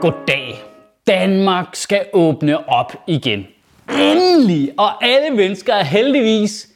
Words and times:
Goddag. 0.00 0.64
Danmark 1.06 1.66
skal 1.72 2.04
åbne 2.12 2.68
op 2.68 2.92
igen. 3.06 3.46
Endelig! 4.00 4.72
Og 4.78 5.04
alle 5.04 5.30
mennesker 5.36 5.74
er 5.74 5.84
heldigvis 5.84 6.68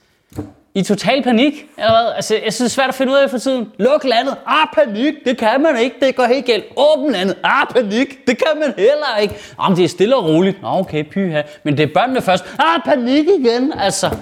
i 0.74 0.82
total 0.82 1.22
panik, 1.22 1.66
eller 1.78 2.02
hvad? 2.02 2.12
Altså, 2.16 2.34
jeg 2.34 2.52
synes, 2.52 2.56
det 2.56 2.64
er 2.64 2.68
svært 2.82 2.88
at 2.88 2.94
finde 2.94 3.12
ud 3.12 3.16
af 3.16 3.30
for 3.30 3.38
tiden. 3.38 3.72
Luk 3.78 4.04
landet. 4.04 4.36
Ah, 4.46 4.66
panik. 4.74 5.14
Det 5.24 5.38
kan 5.38 5.62
man 5.62 5.78
ikke. 5.78 5.96
Det 6.00 6.16
går 6.16 6.24
helt 6.24 6.46
galt. 6.46 6.64
Åbn 6.76 7.12
landet. 7.12 7.36
Ah, 7.44 7.66
panik. 7.74 8.26
Det 8.26 8.38
kan 8.38 8.60
man 8.60 8.74
heller 8.76 9.16
ikke. 9.20 9.34
Om 9.58 9.76
det 9.76 9.84
er 9.84 9.88
stille 9.88 10.16
og 10.16 10.24
roligt. 10.24 10.62
Nå, 10.62 10.68
okay, 10.68 11.04
pyha. 11.04 11.42
Men 11.62 11.76
det 11.76 11.82
er 11.82 11.94
børnene 11.94 12.22
først. 12.22 12.44
Ah, 12.58 12.80
panik 12.84 13.24
igen. 13.38 13.72
Altså, 13.78 14.16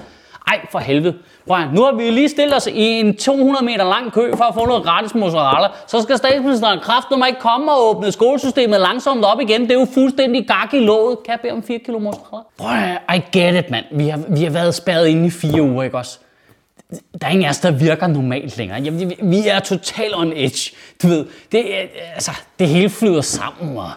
ej, 0.50 0.60
for 0.72 0.78
helvede. 0.78 1.14
Prøv 1.48 1.58
nu 1.74 1.82
har 1.82 1.92
vi 1.92 2.10
lige 2.10 2.28
stillet 2.28 2.56
os 2.56 2.66
i 2.66 3.00
en 3.00 3.16
200 3.16 3.64
meter 3.64 3.84
lang 3.84 4.12
kø 4.12 4.32
for 4.36 4.44
at 4.44 4.54
få 4.54 4.66
noget 4.66 4.82
gratis 4.82 5.14
mozzarella. 5.14 5.68
Så 5.86 6.02
skal 6.02 6.18
statsministeren 6.18 6.78
kraft 6.80 7.10
nummer 7.10 7.26
ikke 7.26 7.40
komme 7.40 7.72
og 7.72 7.90
åbne 7.90 8.12
skolesystemet 8.12 8.80
langsomt 8.80 9.24
op 9.24 9.40
igen. 9.40 9.62
Det 9.62 9.70
er 9.70 9.80
jo 9.80 9.86
fuldstændig 9.94 10.48
gak 10.48 10.74
i 10.74 10.78
låget. 10.78 11.18
Kan 11.24 11.32
jeg 11.32 11.40
bede 11.40 11.52
om 11.52 11.62
4 11.62 11.78
kilo 11.78 11.98
mozzarella? 11.98 12.42
Prøv 12.58 13.16
I 13.16 13.38
get 13.38 13.64
it, 13.64 13.70
mand. 13.70 13.84
Vi 13.90 14.08
har, 14.08 14.20
vi 14.28 14.42
har 14.44 14.50
været 14.50 14.74
spærret 14.74 15.06
inde 15.06 15.26
i 15.26 15.30
fire 15.30 15.62
uger, 15.62 15.82
ikke 15.82 15.98
også? 15.98 16.18
der 17.20 17.26
er 17.26 17.30
ingen 17.30 17.44
af 17.44 17.50
os, 17.50 17.58
der 17.58 17.70
virker 17.70 18.06
normalt 18.06 18.56
længere. 18.56 18.80
Jamen, 18.80 19.12
vi 19.22 19.48
er 19.48 19.60
totalt 19.60 20.14
on 20.16 20.32
edge. 20.36 20.70
Du 21.02 21.08
ved, 21.08 21.26
det, 21.52 21.58
øh, 21.58 22.14
altså, 22.14 22.30
det 22.58 22.68
hele 22.68 22.90
flyder 22.90 23.20
sammen, 23.20 23.78
og 23.78 23.90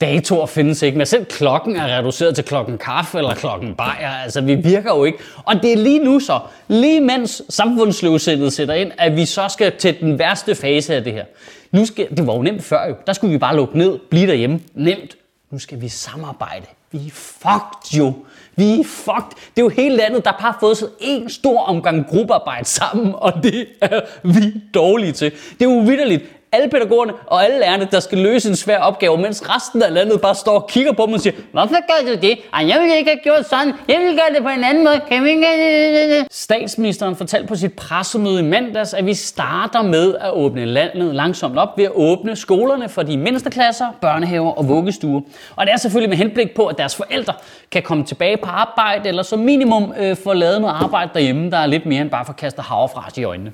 datoer 0.00 0.46
findes 0.46 0.82
ikke. 0.82 0.98
Men 0.98 1.06
selv 1.06 1.24
klokken 1.24 1.76
er 1.76 1.98
reduceret 1.98 2.34
til 2.34 2.44
klokken 2.44 2.78
kaffe 2.78 3.18
eller 3.18 3.34
klokken 3.34 3.74
bajer. 3.74 4.10
Altså, 4.10 4.40
vi 4.40 4.54
virker 4.54 4.96
jo 4.96 5.04
ikke. 5.04 5.18
Og 5.44 5.54
det 5.62 5.72
er 5.72 5.76
lige 5.76 6.04
nu 6.04 6.20
så, 6.20 6.40
lige 6.68 7.00
mens 7.00 7.42
samfundsløvsættet 7.48 8.52
sætter 8.52 8.74
ind, 8.74 8.92
at 8.98 9.16
vi 9.16 9.24
så 9.24 9.48
skal 9.48 9.72
til 9.78 10.00
den 10.00 10.18
værste 10.18 10.54
fase 10.54 10.94
af 10.94 11.04
det 11.04 11.12
her. 11.12 11.24
Nu 11.72 11.86
skal, 11.86 12.16
det 12.16 12.26
var 12.26 12.34
jo 12.34 12.42
nemt 12.42 12.64
før 12.64 12.88
jo. 12.88 12.94
Der 13.06 13.12
skulle 13.12 13.32
vi 13.32 13.38
bare 13.38 13.56
lukke 13.56 13.78
ned, 13.78 13.98
blive 14.10 14.26
derhjemme. 14.26 14.60
Nemt. 14.74 15.16
Nu 15.50 15.58
skal 15.58 15.80
vi 15.80 15.88
samarbejde. 15.88 16.66
Vi 16.92 16.98
er 16.98 17.10
fucked 17.12 17.98
jo. 17.98 18.12
Vi 18.56 18.80
er 18.80 18.84
fucked. 18.84 19.36
Det 19.54 19.60
er 19.60 19.62
jo 19.62 19.68
hele 19.68 19.96
landet, 19.96 20.24
der 20.24 20.30
bare 20.30 20.40
har 20.40 20.56
fået 20.60 20.76
sig 20.76 20.88
en 21.00 21.30
stor 21.30 21.60
omgang 21.60 22.06
gruppearbejde 22.06 22.64
sammen, 22.64 23.14
og 23.14 23.32
det 23.42 23.66
er 23.80 24.00
vi 24.24 24.54
dårlige 24.74 25.12
til. 25.12 25.32
Det 25.58 25.66
er 25.66 25.70
jo 25.70 25.78
vidderligt 25.78 26.22
alle 26.52 26.68
pædagogerne 26.70 27.12
og 27.26 27.44
alle 27.44 27.58
lærerne, 27.58 27.88
der 27.90 28.00
skal 28.00 28.18
løse 28.18 28.48
en 28.48 28.56
svær 28.56 28.78
opgave, 28.78 29.18
mens 29.18 29.42
resten 29.48 29.82
af 29.82 29.94
landet 29.94 30.20
bare 30.20 30.34
står 30.34 30.60
og 30.60 30.68
kigger 30.68 30.92
på 30.92 31.06
dem 31.06 31.14
og 31.14 31.20
siger, 31.20 31.36
hvorfor 31.52 31.74
gør 31.74 32.12
du 32.12 32.20
det? 32.20 32.38
Ej, 32.54 32.68
jeg 32.68 32.80
vil 32.80 32.96
ikke 32.98 33.10
have 33.10 33.20
gjort 33.22 33.48
sådan. 33.48 33.72
Jeg 33.88 33.98
vil 33.98 34.16
gøre 34.16 34.34
det 34.34 34.42
på 34.42 34.48
en 34.48 34.64
anden 34.64 34.84
måde. 34.84 35.00
Kan 35.08 35.24
vi 35.24 35.30
ikke? 35.30 36.26
Statsministeren 36.30 37.16
fortalte 37.16 37.48
på 37.48 37.56
sit 37.56 37.72
pressemøde 37.72 38.40
i 38.40 38.42
mandags, 38.42 38.94
at 38.94 39.06
vi 39.06 39.14
starter 39.14 39.82
med 39.82 40.14
at 40.20 40.30
åbne 40.32 40.64
landet 40.64 41.14
langsomt 41.14 41.58
op 41.58 41.78
ved 41.78 41.84
at 41.84 41.92
åbne 41.94 42.36
skolerne 42.36 42.88
for 42.88 43.02
de 43.02 43.16
mindste 43.16 43.50
klasser, 43.50 43.86
børnehaver 44.00 44.50
og 44.50 44.68
vuggestuer. 44.68 45.20
Og 45.56 45.66
det 45.66 45.72
er 45.72 45.76
selvfølgelig 45.76 46.08
med 46.08 46.16
henblik 46.16 46.54
på, 46.54 46.66
at 46.66 46.78
deres 46.78 46.96
forældre 46.96 47.32
kan 47.70 47.82
komme 47.82 48.04
tilbage 48.04 48.36
på 48.36 48.46
arbejde, 48.46 49.08
eller 49.08 49.22
som 49.22 49.38
minimum 49.38 49.92
øh, 49.98 50.16
få 50.16 50.32
lavet 50.32 50.60
noget 50.60 50.74
arbejde 50.82 51.10
derhjemme, 51.14 51.50
der 51.50 51.58
er 51.58 51.66
lidt 51.66 51.86
mere 51.86 52.00
end 52.00 52.10
bare 52.10 52.24
for 52.24 52.32
at 52.32 52.36
kaste 52.36 52.62
havrefras 52.62 53.18
i 53.18 53.24
øjnene. 53.24 53.52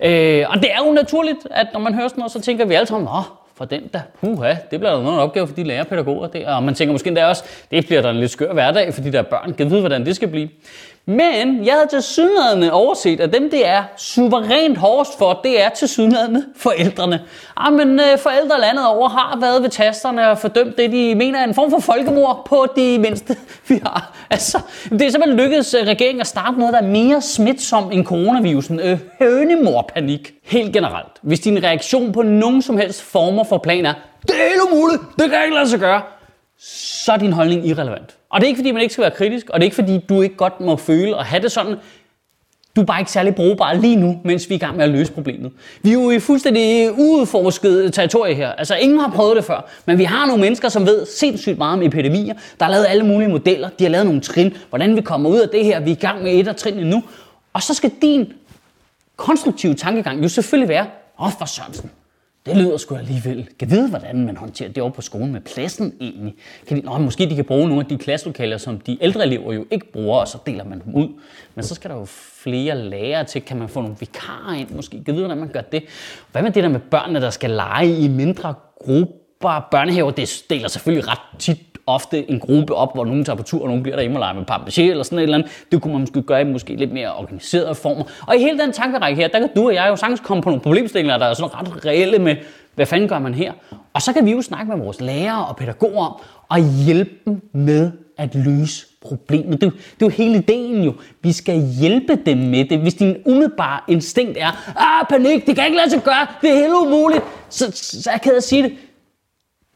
Øh, 0.00 0.44
og 0.48 0.56
det 0.56 0.72
er 0.72 0.86
jo 0.86 0.92
naturligt, 0.92 1.38
at 1.50 1.66
når 1.72 1.80
man 1.80 1.94
hører 1.94 2.08
sådan 2.08 2.20
noget, 2.20 2.32
så 2.32 2.40
tænker 2.40 2.64
vi 2.64 2.74
alle 2.74 2.86
sammen, 2.86 3.08
åh, 3.08 3.24
for 3.56 3.64
den 3.64 3.90
der, 3.92 4.00
puha, 4.20 4.54
det 4.70 4.80
bliver 4.80 4.94
der 4.94 5.02
noget 5.02 5.20
opgave 5.20 5.46
for 5.46 5.54
de 5.54 5.62
lærerpædagoger 5.62 6.26
der. 6.26 6.54
Og 6.54 6.62
man 6.62 6.74
tænker 6.74 6.92
måske 6.92 7.08
endda 7.08 7.26
også, 7.26 7.44
det 7.70 7.86
bliver 7.86 8.02
der 8.02 8.10
en 8.10 8.16
lidt 8.16 8.30
skør 8.30 8.52
hverdag 8.52 8.94
for 8.94 9.00
de 9.00 9.12
der 9.12 9.22
børn. 9.22 9.54
Kan 9.54 9.70
vide, 9.70 9.80
hvordan 9.80 10.06
det 10.06 10.16
skal 10.16 10.28
blive. 10.28 10.48
Men 11.06 11.66
jeg 11.66 11.74
havde 11.74 11.86
til 11.90 12.02
synligheden 12.02 12.70
overset, 12.70 13.20
at 13.20 13.32
dem 13.32 13.50
det 13.50 13.66
er 13.66 13.82
suverænt 13.96 14.78
hårdest 14.78 15.18
for, 15.18 15.40
det 15.44 15.62
er 15.62 15.68
til 15.68 15.88
synligheden 15.88 16.44
forældrene. 16.56 17.20
Jamen, 17.64 18.00
ah, 18.00 18.12
øh, 18.12 18.18
forældre 18.18 18.60
landet 18.60 18.86
over 18.86 19.08
har 19.08 19.38
været 19.40 19.62
ved 19.62 19.70
tasterne 19.70 20.30
og 20.30 20.38
fordømt 20.38 20.76
det, 20.76 20.92
de 20.92 21.14
mener 21.14 21.38
er 21.38 21.44
en 21.44 21.54
form 21.54 21.70
for 21.70 21.78
folkemord 21.78 22.46
på 22.46 22.66
de 22.76 22.98
mindste, 22.98 23.36
vi 23.68 23.80
har. 23.82 24.12
Altså, 24.30 24.60
det 24.90 25.02
er 25.02 25.10
simpelthen 25.10 25.40
lykkedes 25.40 25.74
øh, 25.74 25.86
regeringen 25.86 26.20
at 26.20 26.26
starte 26.26 26.58
noget, 26.58 26.72
der 26.72 26.80
er 26.80 26.86
mere 26.86 27.20
smitsom 27.20 27.92
end 27.92 28.04
coronavirusen. 28.04 28.80
Øh, 28.80 28.98
hønemorpanik. 29.18 30.34
Helt 30.44 30.72
generelt. 30.72 31.12
Hvis 31.22 31.40
din 31.40 31.62
reaktion 31.62 32.12
på 32.12 32.22
nogen 32.22 32.62
som 32.62 32.78
helst 32.78 33.02
former 33.02 33.44
for 33.44 33.58
plan 33.58 33.86
er, 33.86 33.94
det 34.22 34.30
er 34.30 34.48
helt 34.48 34.72
umuligt, 34.72 35.02
det 35.18 35.30
kan 35.30 35.44
ikke 35.44 35.54
lade 35.54 35.68
sig 35.68 35.80
gøre, 35.80 36.02
så 36.58 37.12
er 37.12 37.16
din 37.16 37.32
holdning 37.32 37.66
irrelevant. 37.68 38.16
Og 38.30 38.40
det 38.40 38.46
er 38.46 38.48
ikke, 38.48 38.58
fordi 38.58 38.72
man 38.72 38.82
ikke 38.82 38.92
skal 38.92 39.02
være 39.02 39.10
kritisk, 39.10 39.50
og 39.50 39.60
det 39.60 39.62
er 39.62 39.64
ikke, 39.64 39.74
fordi 39.74 39.98
du 39.98 40.22
ikke 40.22 40.36
godt 40.36 40.60
må 40.60 40.76
føle 40.76 41.16
og 41.16 41.24
have 41.24 41.42
det 41.42 41.52
sådan. 41.52 41.76
Du 42.76 42.80
er 42.80 42.84
bare 42.84 43.00
ikke 43.00 43.12
særlig 43.12 43.34
brugbar 43.34 43.72
lige 43.72 43.96
nu, 43.96 44.20
mens 44.24 44.48
vi 44.48 44.54
er 44.54 44.56
i 44.56 44.60
gang 44.60 44.76
med 44.76 44.84
at 44.84 44.90
løse 44.90 45.12
problemet. 45.12 45.52
Vi 45.82 45.88
er 45.88 45.92
jo 45.92 46.10
i 46.10 46.20
fuldstændig 46.20 46.92
uudforsket 46.98 47.94
territorie 47.94 48.34
her. 48.34 48.52
Altså, 48.52 48.76
ingen 48.76 48.98
har 48.98 49.10
prøvet 49.10 49.36
det 49.36 49.44
før. 49.44 49.70
Men 49.86 49.98
vi 49.98 50.04
har 50.04 50.26
nogle 50.26 50.40
mennesker, 50.40 50.68
som 50.68 50.86
ved 50.86 51.06
sindssygt 51.06 51.58
meget 51.58 51.72
om 51.72 51.82
epidemier. 51.82 52.34
Der 52.58 52.64
har 52.64 52.72
lavet 52.72 52.86
alle 52.88 53.06
mulige 53.06 53.28
modeller. 53.28 53.68
De 53.78 53.84
har 53.84 53.90
lavet 53.90 54.06
nogle 54.06 54.20
trin. 54.20 54.56
Hvordan 54.68 54.96
vi 54.96 55.00
kommer 55.00 55.30
ud 55.30 55.38
af 55.38 55.48
det 55.48 55.64
her. 55.64 55.80
Vi 55.80 55.90
er 55.90 55.96
i 55.96 55.98
gang 56.00 56.22
med 56.22 56.32
et 56.32 56.48
af 56.48 56.56
trinene 56.56 56.90
nu. 56.90 57.02
Og 57.52 57.62
så 57.62 57.74
skal 57.74 57.90
din 58.02 58.32
konstruktive 59.16 59.74
tankegang 59.74 60.22
jo 60.22 60.28
selvfølgelig 60.28 60.68
være, 60.68 60.86
åh 61.20 61.26
oh, 61.26 61.32
for 61.38 61.44
Sørensen, 61.44 61.90
det 62.46 62.56
lyder 62.56 62.76
sgu 62.76 62.94
alligevel. 62.94 63.48
Kan 63.58 63.70
vide, 63.70 63.88
hvordan 63.88 64.26
man 64.26 64.36
håndterer 64.36 64.68
det 64.68 64.82
over 64.82 64.92
på 64.92 65.02
skolen 65.02 65.32
med 65.32 65.40
pladsen 65.40 65.94
egentlig? 66.00 66.34
Kan 66.66 66.76
de, 66.76 66.82
nå, 66.86 66.98
måske 66.98 67.30
de 67.30 67.34
kan 67.34 67.44
bruge 67.44 67.68
nogle 67.68 67.80
af 67.80 67.86
de 67.86 67.98
klasselokaler, 67.98 68.58
som 68.58 68.80
de 68.80 68.98
ældre 69.00 69.26
elever 69.26 69.52
jo 69.52 69.66
ikke 69.70 69.92
bruger, 69.92 70.18
og 70.18 70.28
så 70.28 70.38
deler 70.46 70.64
man 70.64 70.80
dem 70.84 70.94
ud. 70.94 71.08
Men 71.54 71.64
så 71.64 71.74
skal 71.74 71.90
der 71.90 71.96
jo 71.96 72.04
flere 72.04 72.78
lærere 72.78 73.24
til. 73.24 73.42
Kan 73.42 73.56
man 73.56 73.68
få 73.68 73.80
nogle 73.80 73.96
vikarer 74.00 74.54
ind 74.54 74.70
måske? 74.70 75.04
Kan 75.04 75.14
vide, 75.14 75.26
hvordan 75.26 75.38
man 75.38 75.48
gør 75.48 75.60
det? 75.60 75.84
Hvad 76.32 76.42
med 76.42 76.50
det 76.50 76.62
der 76.62 76.68
med 76.68 76.80
børnene, 76.80 77.20
der 77.20 77.30
skal 77.30 77.50
lege 77.50 77.98
i 77.98 78.08
mindre 78.08 78.54
grupper? 78.80 79.68
Børnehaver, 79.70 80.10
det 80.10 80.44
deler 80.50 80.68
selvfølgelig 80.68 81.08
ret 81.08 81.38
tit 81.38 81.73
ofte 81.86 82.30
en 82.30 82.40
gruppe 82.40 82.74
op, 82.74 82.94
hvor 82.94 83.04
nogen 83.04 83.24
tager 83.24 83.36
på 83.36 83.42
tur, 83.42 83.62
og 83.62 83.66
nogen 83.66 83.82
bliver 83.82 83.96
derhjemme 83.96 84.18
og 84.18 84.20
leger 84.20 84.34
med 84.34 84.44
papmaché 84.50 84.82
eller 84.82 85.02
sådan 85.02 85.18
et 85.18 85.22
eller 85.22 85.38
andet. 85.38 85.66
Det 85.72 85.82
kunne 85.82 85.92
man 85.92 86.00
måske 86.00 86.22
gøre 86.22 86.40
i 86.40 86.44
måske 86.44 86.76
lidt 86.76 86.92
mere 86.92 87.14
organiseret 87.14 87.76
former. 87.76 88.04
Og 88.26 88.36
i 88.36 88.38
hele 88.38 88.58
den 88.58 88.72
tankerække 88.72 89.22
her, 89.22 89.28
der 89.28 89.38
kan 89.38 89.48
du 89.56 89.66
og 89.66 89.74
jeg 89.74 89.86
jo 89.88 89.96
sagtens 89.96 90.20
komme 90.20 90.42
på 90.42 90.48
nogle 90.48 90.62
problemstillinger, 90.62 91.18
der 91.18 91.26
er 91.26 91.34
sådan 91.34 91.54
ret 91.54 91.86
reelle 91.86 92.18
med, 92.18 92.36
hvad 92.74 92.86
fanden 92.86 93.08
gør 93.08 93.18
man 93.18 93.34
her? 93.34 93.52
Og 93.92 94.02
så 94.02 94.12
kan 94.12 94.26
vi 94.26 94.30
jo 94.30 94.42
snakke 94.42 94.72
med 94.72 94.84
vores 94.84 95.00
lærere 95.00 95.46
og 95.46 95.56
pædagoger 95.56 96.06
om 96.06 96.20
og 96.48 96.84
hjælpe 96.84 97.10
dem 97.24 97.50
med 97.52 97.90
at 98.18 98.34
løse 98.34 98.86
problemet. 99.00 99.60
Det, 99.60 99.72
det 99.72 100.02
er 100.02 100.06
jo 100.06 100.08
hele 100.08 100.38
ideen 100.38 100.82
jo. 100.82 100.94
Vi 101.22 101.32
skal 101.32 101.62
hjælpe 101.80 102.16
dem 102.26 102.38
med 102.38 102.64
det. 102.64 102.78
Hvis 102.78 102.94
din 102.94 103.16
umiddelbare 103.26 103.80
instinkt 103.88 104.38
er, 104.40 104.74
ah, 104.76 105.06
panik, 105.10 105.46
det 105.46 105.56
kan 105.56 105.64
ikke 105.64 105.76
lade 105.76 105.90
sig 105.90 106.02
gøre, 106.02 106.26
det 106.42 106.50
er 106.50 106.54
helt 106.54 106.72
umuligt, 106.72 107.24
så, 107.48 107.72
så 107.74 108.10
jeg 108.10 108.20
ked 108.20 108.36
at 108.36 108.42
sige 108.42 108.62
det. 108.62 108.72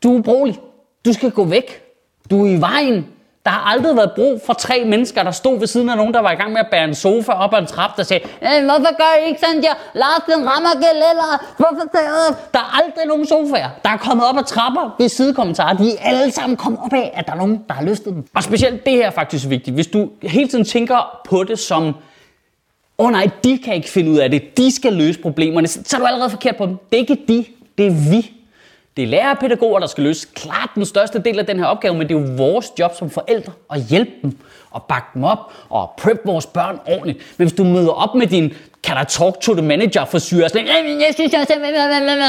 Du 0.02 0.14
er 0.14 0.18
ubrugelig. 0.18 0.58
Du 1.04 1.12
skal 1.12 1.30
gå 1.30 1.44
væk. 1.44 1.87
Du 2.30 2.44
er 2.46 2.50
i 2.50 2.60
vejen. 2.60 3.06
Der 3.44 3.50
har 3.54 3.70
aldrig 3.72 3.96
været 3.96 4.12
brug 4.16 4.40
for 4.46 4.52
tre 4.52 4.84
mennesker, 4.84 5.22
der 5.22 5.30
stod 5.30 5.58
ved 5.58 5.66
siden 5.66 5.88
af 5.88 5.96
nogen, 5.96 6.14
der 6.14 6.20
var 6.20 6.32
i 6.32 6.34
gang 6.34 6.52
med 6.52 6.60
at 6.60 6.66
bære 6.70 6.84
en 6.84 6.94
sofa 6.94 7.32
op 7.32 7.54
ad 7.54 7.58
en 7.58 7.66
trap, 7.66 7.96
der 7.96 8.02
sagde, 8.02 8.24
øh, 8.42 8.64
hvorfor 8.64 8.96
gør 8.96 9.24
I 9.24 9.28
ikke 9.28 9.40
sådan 9.40 9.62
der? 9.62 9.74
Lars, 9.94 10.22
den 10.26 10.48
rammer 10.48 10.74
gælder. 10.74 11.44
Hvorfor 11.56 11.92
gør 11.92 12.36
Der 12.52 12.58
er 12.58 12.82
aldrig 12.82 13.06
nogen 13.06 13.26
sofaer. 13.26 13.68
Der 13.84 13.90
er 13.90 13.96
kommet 13.96 14.26
op 14.26 14.36
ad 14.36 14.44
trapper 14.44 14.94
ved 14.98 15.08
sidekommentarer. 15.08 15.76
De 15.76 15.90
er 15.90 15.96
alle 16.00 16.32
sammen 16.32 16.56
kommet 16.56 16.80
op 16.84 16.92
af, 16.92 17.12
at 17.14 17.26
der 17.26 17.32
er 17.32 17.36
nogen, 17.36 17.64
der 17.68 17.74
har 17.74 17.82
løftet 17.82 18.14
dem. 18.14 18.24
Og 18.34 18.42
specielt 18.42 18.86
det 18.86 18.92
her 18.92 19.06
er 19.06 19.10
faktisk 19.10 19.48
vigtigt. 19.48 19.74
Hvis 19.74 19.86
du 19.86 20.10
hele 20.22 20.48
tiden 20.48 20.64
tænker 20.64 21.20
på 21.28 21.44
det 21.44 21.58
som, 21.58 21.86
åh 21.86 21.92
oh 23.06 23.10
nej, 23.12 23.30
de 23.44 23.58
kan 23.58 23.74
ikke 23.74 23.88
finde 23.88 24.10
ud 24.10 24.18
af 24.18 24.30
det. 24.30 24.56
De 24.56 24.74
skal 24.74 24.92
løse 24.92 25.20
problemerne. 25.20 25.68
Så 25.68 25.96
er 25.96 26.00
du 26.00 26.06
allerede 26.06 26.30
forkert 26.30 26.56
på 26.56 26.66
dem. 26.66 26.76
Det 26.90 26.96
er 26.96 27.00
ikke 27.00 27.18
de, 27.28 27.44
det 27.78 27.86
er 27.86 28.10
vi. 28.10 28.37
Det 28.98 29.04
er 29.04 29.08
lærere 29.08 29.30
og 29.30 29.38
pædagoger, 29.38 29.78
der 29.78 29.86
skal 29.86 30.04
løse 30.04 30.28
klart 30.34 30.70
den 30.74 30.84
største 30.84 31.18
del 31.18 31.38
af 31.38 31.46
den 31.46 31.58
her 31.58 31.66
opgave, 31.66 31.94
men 31.94 32.08
det 32.08 32.16
er 32.16 32.20
jo 32.20 32.26
vores 32.36 32.66
job 32.78 32.96
som 32.96 33.10
forældre 33.10 33.52
at 33.72 33.82
hjælpe 33.82 34.10
dem 34.22 34.38
og 34.70 34.82
bakke 34.82 35.08
dem 35.14 35.24
op 35.24 35.52
og 35.68 35.90
prep 35.98 36.20
vores 36.24 36.46
børn 36.46 36.80
ordentligt. 36.86 37.18
Men 37.36 37.48
hvis 37.48 37.56
du 37.56 37.64
møder 37.64 37.90
op 37.90 38.14
med 38.14 38.26
din 38.26 38.54
kan 38.84 38.96
der 38.96 39.04
talk 39.04 39.40
to 39.40 39.54
the 39.54 39.62
manager 39.62 40.04
for 40.04 40.18
syre, 40.18 40.48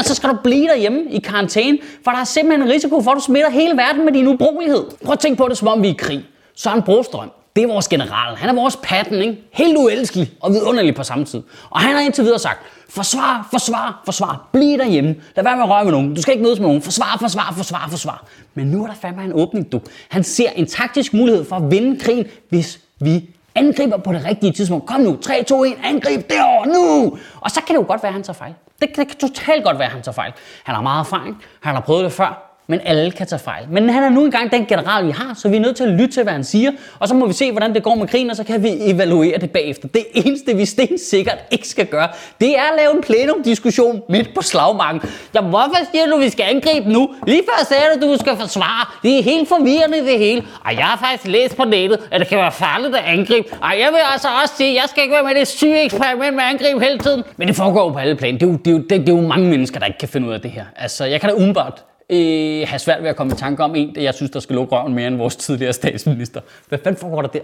så 0.04 0.14
skal 0.14 0.30
du 0.30 0.36
blive 0.44 0.68
derhjemme 0.68 1.00
i 1.10 1.18
karantæne, 1.18 1.78
for 2.04 2.10
der 2.10 2.18
er 2.18 2.24
simpelthen 2.24 2.68
en 2.68 2.72
risiko 2.72 3.00
for, 3.02 3.10
at 3.10 3.16
du 3.16 3.22
smitter 3.22 3.50
hele 3.50 3.76
verden 3.76 4.04
med 4.04 4.12
din 4.12 4.26
ubrugelighed. 4.26 4.84
Prøv 5.04 5.12
at 5.12 5.18
tænke 5.18 5.38
på 5.38 5.48
det, 5.48 5.58
som 5.58 5.68
om 5.68 5.82
vi 5.82 5.88
er 5.88 5.92
i 5.92 5.96
krig. 5.98 6.24
Søren 6.54 6.82
Brostrøm, 6.82 7.30
det 7.56 7.62
er 7.64 7.68
vores 7.68 7.88
general. 7.88 8.36
Han 8.36 8.48
er 8.48 8.54
vores 8.54 8.76
patten, 8.82 9.22
ikke? 9.22 9.38
Helt 9.52 9.78
uelskelig 9.78 10.32
og 10.40 10.52
vidunderlig 10.52 10.94
på 10.94 11.02
samme 11.02 11.24
tid. 11.24 11.42
Og 11.70 11.80
han 11.80 11.94
har 11.94 12.00
indtil 12.00 12.24
videre 12.24 12.38
sagt, 12.38 12.58
forsvar, 12.88 13.48
forsvar, 13.50 14.02
forsvar. 14.04 14.48
Bliv 14.52 14.78
derhjemme. 14.78 15.14
Lad 15.36 15.44
være 15.44 15.56
med 15.56 15.64
at 15.64 15.70
røre 15.70 15.84
med 15.84 15.92
nogen. 15.92 16.14
Du 16.14 16.22
skal 16.22 16.32
ikke 16.32 16.44
mødes 16.44 16.58
med 16.58 16.66
nogen. 16.66 16.82
Forsvar, 16.82 17.16
forsvar, 17.20 17.52
forsvar, 17.56 17.86
forsvar. 17.90 18.26
Men 18.54 18.66
nu 18.66 18.82
er 18.82 18.86
der 18.86 18.94
fandme 18.94 19.24
en 19.24 19.32
åbning, 19.32 19.72
du. 19.72 19.80
Han 20.08 20.24
ser 20.24 20.50
en 20.50 20.66
taktisk 20.66 21.14
mulighed 21.14 21.44
for 21.44 21.56
at 21.56 21.70
vinde 21.70 22.00
krigen, 22.00 22.26
hvis 22.48 22.80
vi 23.00 23.30
angriber 23.54 23.96
på 23.96 24.12
det 24.12 24.24
rigtige 24.24 24.52
tidspunkt. 24.52 24.86
Kom 24.86 25.00
nu, 25.00 25.16
3, 25.16 25.42
2, 25.42 25.64
1, 25.64 25.74
angrib 25.84 26.30
derovre 26.30 26.66
nu! 26.66 27.18
Og 27.40 27.50
så 27.50 27.60
kan 27.60 27.74
det 27.76 27.82
jo 27.82 27.86
godt 27.86 28.02
være, 28.02 28.10
at 28.10 28.14
han 28.14 28.22
tager 28.22 28.34
fejl. 28.34 28.54
Det, 28.80 28.88
det 28.96 29.08
kan 29.08 29.16
totalt 29.16 29.64
godt 29.64 29.78
være, 29.78 29.86
at 29.86 29.92
han 29.92 30.02
tager 30.02 30.14
fejl. 30.14 30.32
Han 30.64 30.74
har 30.74 30.82
meget 30.82 31.00
erfaring, 31.00 31.42
han 31.60 31.74
har 31.74 31.80
prøvet 31.80 32.04
det 32.04 32.12
før, 32.12 32.49
men 32.70 32.80
alle 32.84 33.10
kan 33.10 33.26
tage 33.26 33.38
fejl. 33.38 33.64
Men 33.70 33.88
han 33.90 34.02
er 34.04 34.08
nu 34.08 34.24
engang 34.24 34.52
den 34.52 34.66
general, 34.66 35.06
vi 35.06 35.10
har, 35.10 35.34
så 35.34 35.48
vi 35.48 35.56
er 35.56 35.60
nødt 35.60 35.76
til 35.76 35.84
at 35.84 35.90
lytte 35.90 36.14
til, 36.14 36.22
hvad 36.22 36.32
han 36.32 36.44
siger, 36.44 36.70
og 36.98 37.08
så 37.08 37.14
må 37.14 37.26
vi 37.26 37.32
se, 37.32 37.50
hvordan 37.50 37.74
det 37.74 37.82
går 37.82 37.94
med 37.94 38.06
krigen, 38.08 38.30
og 38.30 38.36
så 38.36 38.44
kan 38.44 38.62
vi 38.62 38.68
evaluere 38.80 39.38
det 39.38 39.50
bagefter. 39.50 39.88
Det 39.88 40.04
eneste, 40.14 40.56
vi 40.56 40.64
stensikkert 40.64 41.38
ikke 41.50 41.68
skal 41.68 41.86
gøre, 41.86 42.08
det 42.40 42.58
er 42.58 42.62
at 42.62 42.72
lave 42.78 42.94
en 42.96 43.02
plenumdiskussion 43.02 44.02
midt 44.08 44.34
på 44.34 44.42
slagmarken. 44.42 45.00
Ja, 45.34 45.40
hvorfor 45.40 45.76
siger 45.92 46.06
du, 46.06 46.14
at 46.14 46.20
vi 46.20 46.28
skal 46.30 46.46
angribe 46.54 46.92
nu? 46.92 47.10
Lige 47.26 47.42
før 47.48 47.64
sagde 47.64 47.82
du, 48.00 48.06
at 48.06 48.18
du 48.18 48.20
skal 48.20 48.36
forsvare. 48.36 48.86
Det 49.02 49.18
er 49.18 49.22
helt 49.22 49.48
forvirrende 49.48 49.98
det 49.98 50.18
hele. 50.18 50.42
Og 50.64 50.72
jeg 50.74 50.84
har 50.84 50.98
faktisk 51.06 51.32
læst 51.32 51.56
på 51.56 51.64
nettet, 51.64 51.98
at 52.10 52.20
det 52.20 52.28
kan 52.28 52.38
være 52.38 52.52
farligt 52.52 52.96
at 52.96 53.04
angribe. 53.04 53.48
Og 53.62 53.70
jeg 53.80 53.88
vil 53.92 54.00
altså 54.12 54.28
også 54.42 54.54
sige, 54.56 54.70
at 54.70 54.76
jeg 54.76 54.84
skal 54.88 55.02
ikke 55.02 55.14
være 55.14 55.24
med 55.24 55.34
det 55.34 55.48
syge 55.48 55.84
eksperiment 55.84 56.36
med 56.36 56.44
at 56.44 56.50
angribe 56.50 56.80
hele 56.80 56.98
tiden. 56.98 57.22
Men 57.36 57.48
det 57.48 57.56
foregår 57.56 57.84
jo 57.84 57.92
på 57.92 57.98
alle 57.98 58.16
planer. 58.16 58.38
Det 58.38 58.46
er 58.46 58.50
jo, 58.50 58.56
det, 58.56 58.66
er 58.66 58.72
jo, 58.72 58.78
det, 58.78 58.90
det 58.90 59.08
er 59.08 59.16
jo 59.16 59.20
mange 59.20 59.48
mennesker, 59.48 59.78
der 59.78 59.86
ikke 59.86 59.98
kan 59.98 60.08
finde 60.08 60.28
ud 60.28 60.32
af 60.32 60.40
det 60.40 60.50
her. 60.50 60.64
Altså, 60.76 61.04
jeg 61.04 61.20
kan 61.20 61.28
da 61.30 61.34
umiddelbart 61.34 61.84
øh, 62.10 62.68
have 62.68 62.78
svært 62.78 63.02
ved 63.02 63.08
at 63.08 63.16
komme 63.16 63.32
i 63.32 63.36
tanke 63.36 63.64
om 63.64 63.74
en, 63.74 63.94
der 63.94 64.00
jeg 64.00 64.14
synes, 64.14 64.30
der 64.30 64.40
skal 64.40 64.56
lukke 64.56 64.76
røven 64.76 64.94
mere 64.94 65.06
end 65.06 65.16
vores 65.16 65.36
tidligere 65.36 65.72
statsminister. 65.72 66.40
Hvad 66.68 66.78
fanden 66.84 67.00
foregår 67.00 67.22
der 67.22 67.28
der? 67.28 67.40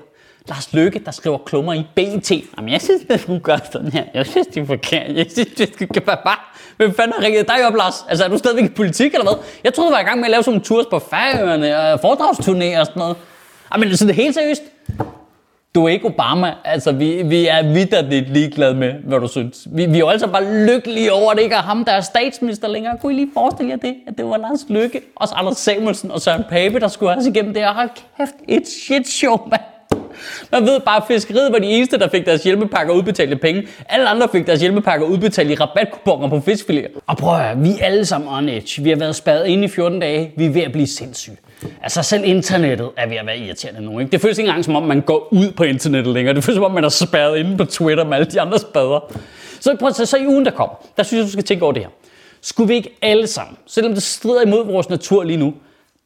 Lars 0.48 0.72
Løkke, 0.72 0.98
der 0.98 1.10
skriver 1.10 1.38
klummer 1.38 1.72
i 1.72 1.84
BT. 1.94 2.30
Jamen, 2.56 2.72
jeg 2.72 2.80
synes, 2.80 3.02
det 3.10 3.20
skulle 3.20 3.40
gøre 3.40 3.58
sådan 3.72 3.92
her. 3.92 4.04
Jeg 4.14 4.26
synes, 4.26 4.46
det 4.46 4.62
er 4.62 4.66
forkert. 4.66 5.16
Jeg 5.16 5.26
synes, 5.30 5.48
det 5.48 5.74
skal 5.74 6.02
bare 6.02 6.18
bare... 6.24 6.36
Hvem 6.76 6.94
fanden 6.94 7.12
har 7.18 7.26
ringet 7.26 7.48
dig 7.48 7.66
op, 7.66 7.74
Lars? 7.74 7.94
Altså, 8.08 8.24
er 8.24 8.28
du 8.28 8.38
stadigvæk 8.38 8.64
i 8.64 8.74
politik, 8.74 9.14
eller 9.14 9.24
hvad? 9.24 9.44
Jeg 9.64 9.74
troede, 9.74 9.90
du 9.90 9.94
var 9.94 10.00
i 10.00 10.04
gang 10.04 10.18
med 10.18 10.24
at 10.24 10.30
lave 10.30 10.42
sådan 10.42 10.52
nogle 10.52 10.64
tours 10.64 10.86
på 10.90 10.98
færøerne 10.98 11.78
og 11.78 12.00
foredragsturnéer 12.00 12.80
og 12.80 12.86
sådan 12.86 12.98
noget. 13.00 13.16
Jamen, 13.72 13.96
sådan 13.96 14.08
det 14.08 14.16
helt 14.16 14.34
seriøst 14.34 14.62
du 15.76 15.84
er 15.84 15.88
ikke 15.88 16.06
Obama. 16.06 16.55
Altså, 16.64 16.93
vi, 16.93 17.23
vi 17.23 17.46
er 17.46 17.73
vidderligt 17.73 18.32
ligeglade 18.32 18.75
med, 18.75 18.93
hvad 18.93 19.20
du 19.20 19.28
synes. 19.28 19.69
Vi, 19.73 19.87
vi 19.87 19.94
er 19.94 19.99
jo 19.99 20.08
altså 20.08 20.26
bare 20.26 20.67
lykkelige 20.67 21.12
over, 21.12 21.31
at 21.31 21.37
det 21.37 21.43
ikke 21.43 21.55
er 21.55 21.62
ham, 21.62 21.84
der 21.84 21.93
er 21.93 22.00
statsminister 22.00 22.69
længere. 22.69 22.99
Kunne 23.00 23.12
I 23.12 23.17
lige 23.17 23.31
forestille 23.34 23.70
jer 23.70 23.76
det? 23.76 23.94
At 24.06 24.19
det 24.19 24.26
var 24.26 24.37
Lars 24.37 24.67
Lykke, 24.69 25.00
og 25.17 25.38
Anders 25.38 25.56
Samuelsen 25.56 26.11
og 26.11 26.20
Søren 26.20 26.44
Pape, 26.49 26.81
der 26.81 26.88
skulle 26.88 27.12
også 27.12 27.31
igennem 27.31 27.55
det 27.55 27.67
Og 27.67 27.75
Hold 27.75 27.90
kæft, 28.19 28.34
et 28.49 28.69
shit 28.69 29.08
show, 29.08 29.37
mand. 29.50 29.62
Man 30.52 30.62
ved 30.62 30.81
bare, 30.81 30.96
at 30.96 31.02
fiskeriet 31.08 31.52
var 31.52 31.58
de 31.58 31.67
eneste, 31.67 31.99
der 31.99 32.08
fik 32.08 32.26
deres 32.26 32.43
hjælpepakker 32.43 32.94
udbetalt 32.94 33.32
i 33.32 33.34
penge. 33.34 33.67
Alle 33.88 34.08
andre 34.08 34.29
fik 34.32 34.46
deres 34.46 34.61
hjælpepakker 34.61 35.06
udbetalt 35.06 35.50
i 35.50 35.55
rabatkuponer 35.55 36.29
på 36.29 36.37
fiskfiléer. 36.37 37.00
Og 37.06 37.17
prøv 37.17 37.34
at 37.34 37.44
høre, 37.44 37.58
vi 37.58 37.70
er 37.70 37.84
alle 37.84 38.05
sammen 38.05 38.29
on 38.29 38.49
edge. 38.49 38.82
Vi 38.82 38.90
har 38.90 38.96
været 38.96 39.17
spadet 39.17 39.46
inde 39.46 39.64
i 39.64 39.69
14 39.69 40.00
dage. 40.00 40.32
Vi 40.37 40.46
er 40.46 40.50
ved 40.50 40.62
at 40.62 40.72
blive 40.72 40.87
sindssyge. 40.87 41.37
Altså 41.82 42.03
selv 42.03 42.25
internettet 42.25 42.91
er 42.97 43.08
ved 43.08 43.17
at 43.17 43.26
være 43.26 43.38
irriterende 43.38 43.81
nu. 43.81 43.99
Ikke? 43.99 44.12
Det 44.12 44.20
føles 44.20 44.38
ikke 44.38 44.49
engang 44.49 44.64
som 44.64 44.76
om, 44.76 44.82
man 44.82 45.00
går 45.00 45.29
ud 45.32 45.50
på 45.50 45.64
internettet 45.64 46.14
længere. 46.14 46.35
Det 46.35 46.44
føles 46.44 46.56
som 46.56 46.64
om, 46.64 46.70
man 46.70 46.85
er 46.85 46.88
spærret 46.88 47.38
inde 47.38 47.56
på 47.56 47.64
Twitter 47.64 48.05
med 48.05 48.17
alle 48.17 48.31
de 48.31 48.41
andre 48.41 48.58
spader. 48.58 49.12
Så 49.61 49.76
prøv 49.79 49.88
at 49.88 50.08
så 50.08 50.17
i 50.17 50.26
ugen, 50.26 50.44
der 50.44 50.50
kommer, 50.50 50.75
der 50.97 51.03
synes 51.03 51.19
jeg, 51.19 51.26
du 51.26 51.32
skal 51.32 51.44
tænke 51.44 51.64
over 51.64 51.73
det 51.73 51.82
her. 51.82 51.91
Skulle 52.41 52.69
vi 52.69 52.75
ikke 52.75 52.99
alle 53.03 53.26
sammen, 53.26 53.56
selvom 53.67 53.94
det 53.94 54.03
strider 54.03 54.43
imod 54.43 54.67
vores 54.67 54.88
natur 54.88 55.25
lige 55.25 55.37
nu, 55.37 55.55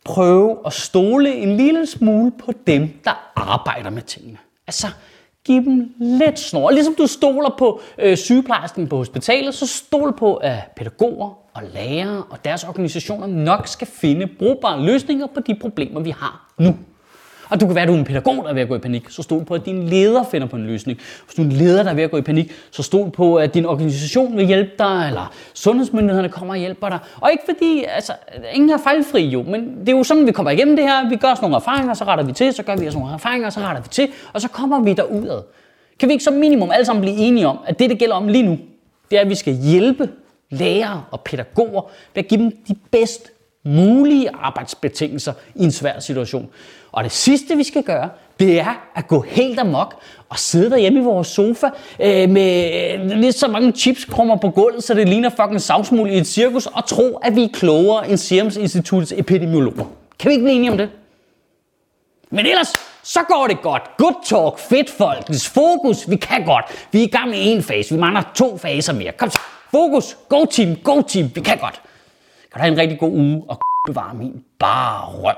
prøve 0.05 0.59
at 0.67 0.73
stole 0.73 1.35
en 1.35 1.57
lille 1.57 1.87
smule 1.87 2.33
på 2.45 2.53
dem, 2.67 2.89
der 3.05 3.33
arbejder 3.37 3.91
med 3.91 4.03
tingene? 4.03 4.39
Altså, 4.67 4.87
Giv 5.51 5.65
dem 5.65 5.95
lidt 5.99 6.39
snor. 6.39 6.71
Ligesom 6.71 6.95
du 6.95 7.07
stoler 7.07 7.55
på 7.59 7.81
øh, 7.99 8.17
sygeplejersken 8.17 8.89
på 8.89 8.97
hospitalet, 8.97 9.55
så 9.55 9.67
stol 9.67 10.17
på, 10.19 10.35
at 10.35 10.59
pædagoger 10.77 11.39
og 11.55 11.63
lærere 11.75 12.23
og 12.31 12.45
deres 12.45 12.65
organisationer 12.65 13.27
nok 13.27 13.67
skal 13.67 13.87
finde 13.87 14.27
brugbare 14.39 14.83
løsninger 14.83 15.27
på 15.35 15.41
de 15.41 15.55
problemer, 15.61 16.01
vi 16.01 16.11
har 16.11 16.53
nu. 16.59 16.77
Og 17.51 17.61
du 17.61 17.67
kan 17.67 17.75
være, 17.75 17.83
at 17.83 17.89
du 17.89 17.95
er 17.95 17.99
en 17.99 18.05
pædagog, 18.05 18.45
der 18.45 18.51
er 18.51 18.55
ved 18.55 18.63
at 18.63 18.69
gå 18.69 18.75
i 18.75 18.79
panik, 18.79 19.11
så 19.11 19.23
stol 19.23 19.45
på, 19.45 19.55
at 19.55 19.67
din 19.67 19.83
leder 19.83 20.23
finder 20.31 20.47
på 20.47 20.57
en 20.57 20.67
løsning. 20.67 20.99
Hvis 21.25 21.35
du 21.35 21.43
er 21.43 21.47
en 21.47 21.53
leder, 21.53 21.83
der 21.83 21.91
er 21.91 21.95
ved 21.95 22.03
at 22.03 22.11
gå 22.11 22.17
i 22.17 22.21
panik, 22.21 22.53
så 22.71 22.83
stol 22.83 23.11
på, 23.11 23.37
at 23.37 23.55
din 23.55 23.67
organisation 23.67 24.37
vil 24.37 24.47
hjælpe 24.47 24.71
dig, 24.79 25.05
eller 25.09 25.33
sundhedsmyndighederne 25.55 26.29
kommer 26.29 26.55
og 26.55 26.59
hjælper 26.59 26.89
dig. 26.89 26.99
Og 27.21 27.31
ikke 27.31 27.43
fordi, 27.47 27.85
altså, 27.89 28.13
ingen 28.53 28.71
er 28.71 28.79
fejlfri 28.79 29.27
jo, 29.27 29.43
men 29.43 29.81
det 29.81 29.89
er 29.89 29.97
jo 29.97 30.05
sådan, 30.05 30.27
vi 30.27 30.33
kommer 30.33 30.51
igennem 30.51 30.77
det 30.77 30.85
her. 30.85 31.09
Vi 31.09 31.17
gør 31.17 31.33
os 31.33 31.43
nogle 31.43 31.57
erfaringer, 31.57 31.95
så 31.95 32.05
retter 32.05 32.25
vi 32.25 32.33
til, 32.33 32.53
så 32.53 32.63
gør 32.63 32.77
vi 32.77 32.89
os 32.89 32.95
nogle 32.95 33.13
erfaringer, 33.13 33.51
så 33.51 33.61
retter 33.61 33.83
vi 33.83 33.89
til, 33.89 34.09
og 34.33 34.41
så 34.41 34.49
kommer 34.49 34.81
vi 34.81 34.93
derudad. 34.93 35.43
Kan 35.99 36.09
vi 36.09 36.13
ikke 36.13 36.25
som 36.25 36.35
minimum 36.35 36.71
alle 36.71 36.85
sammen 36.85 37.03
blive 37.03 37.17
enige 37.17 37.47
om, 37.47 37.59
at 37.67 37.79
det, 37.79 37.91
det 37.91 37.99
gælder 37.99 38.15
om 38.15 38.29
lige 38.29 38.43
nu, 38.43 38.59
det 39.11 39.17
er, 39.17 39.21
at 39.21 39.29
vi 39.29 39.35
skal 39.35 39.55
hjælpe 39.55 40.09
lærere 40.51 41.05
og 41.11 41.21
pædagoger 41.21 41.83
ved 42.15 42.23
at 42.23 42.29
give 42.29 42.41
dem 42.41 42.51
de 42.69 42.75
bedst 42.91 43.33
mulige 43.65 44.31
arbejdsbetingelser 44.35 45.33
i 45.55 45.65
en 45.65 45.73
svær 45.73 46.01
situation. 46.01 46.49
Og 46.93 47.05
det 47.05 47.13
sidste, 47.13 47.57
vi 47.57 47.63
skal 47.65 47.83
gøre, 47.83 48.09
det 48.41 48.61
er 48.61 48.89
at 48.95 49.09
gå 49.09 49.21
helt 49.21 49.61
amok 49.61 49.95
og 50.29 50.39
sidde 50.39 50.71
derhjemme 50.71 51.01
i 51.01 51.03
vores 51.03 51.29
sofa 51.29 51.67
øh, 52.01 52.31
med 52.31 52.71
øh, 52.95 53.19
lidt 53.19 53.37
så 53.37 53.49
mange 53.49 53.73
chipskrummer 53.73 54.37
på 54.37 54.51
gulvet, 54.51 54.85
så 54.85 54.95
det 54.95 55.09
ligner 55.09 55.31
fucking 55.31 55.61
savsmul 55.61 56.11
i 56.11 56.19
et 56.19 56.27
cirkus, 56.27 56.67
og 56.67 56.87
tro, 56.87 57.17
at 57.17 57.37
vi 57.37 57.45
er 57.45 57.49
klogere 57.53 58.09
end 58.09 58.19
Serum 58.19 58.51
Instituttets 58.61 59.13
epidemiologer. 59.17 59.85
Kan 60.19 60.29
vi 60.29 60.35
ikke 60.35 60.45
blive 60.45 60.57
enige 60.57 60.71
om 60.71 60.79
det? 60.79 60.91
Men 62.31 62.47
ellers, 62.47 62.73
så 63.03 63.21
går 63.29 63.47
det 63.47 63.63
godt. 63.63 63.83
Good 63.99 64.15
talk, 64.25 64.59
fedt 64.59 64.91
folkens, 64.91 65.49
fokus, 65.49 66.11
vi 66.11 66.17
kan 66.17 66.45
godt. 66.45 66.65
Vi 66.93 66.99
er 66.99 67.03
i 67.03 67.11
gang 67.11 67.31
med 67.31 67.39
en 67.41 67.63
fase, 67.63 67.95
vi 67.95 68.01
mangler 68.01 68.23
to 68.35 68.59
faser 68.59 68.93
mere. 68.93 69.13
Kom 69.13 69.31
så, 69.31 69.39
fokus, 69.71 70.17
go 70.29 70.45
team, 70.45 70.77
go 70.77 71.03
team, 71.03 71.31
vi 71.35 71.41
kan 71.41 71.59
godt. 71.59 71.81
Kan 72.53 72.59
du 72.59 72.63
have 72.63 72.73
en 72.73 72.79
rigtig 72.79 72.99
god 72.99 73.13
uge 73.13 73.43
og 73.49 73.59
bevare 73.89 74.15
min 74.15 74.45
bare 74.59 75.07
røv. 75.07 75.35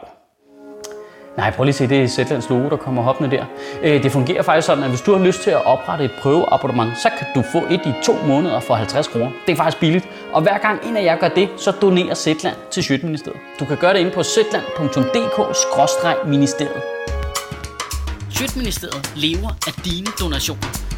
Nej, 1.36 1.50
prøv 1.50 1.64
lige 1.64 1.72
at 1.72 1.74
se, 1.74 1.88
det 1.88 2.02
er 2.02 2.08
Zetlands 2.08 2.50
logo, 2.50 2.68
der 2.68 2.76
kommer 2.76 3.02
hoppende 3.02 3.36
der. 3.36 3.44
Øh, 3.82 4.02
det 4.02 4.12
fungerer 4.12 4.42
faktisk 4.42 4.66
sådan, 4.66 4.84
at 4.84 4.90
hvis 4.90 5.00
du 5.00 5.16
har 5.16 5.24
lyst 5.24 5.42
til 5.42 5.50
at 5.50 5.66
oprette 5.66 6.04
et 6.04 6.10
prøveabonnement, 6.22 6.98
så 6.98 7.10
kan 7.18 7.26
du 7.34 7.42
få 7.52 7.58
et 7.70 7.80
i 7.86 7.92
to 8.02 8.12
måneder 8.26 8.60
for 8.60 8.74
50 8.74 9.08
kroner. 9.08 9.30
Det 9.46 9.52
er 9.52 9.56
faktisk 9.56 9.80
billigt. 9.80 10.08
Og 10.32 10.42
hver 10.42 10.58
gang 10.58 10.86
en 10.88 10.96
af 10.96 11.04
jer 11.04 11.16
gør 11.16 11.28
det, 11.28 11.48
så 11.56 11.70
donerer 11.70 12.14
Zetland 12.14 12.56
til 12.70 12.84
Sjøtministeriet. 12.84 13.40
Du 13.60 13.64
kan 13.64 13.76
gøre 13.76 13.92
det 13.92 13.98
inde 14.00 14.10
på 14.10 14.22
zetland.dk-ministeriet. 14.22 16.82
Sjøtministeriet 18.30 19.12
lever 19.16 19.48
af 19.66 19.72
dine 19.84 20.06
donationer. 20.20 20.91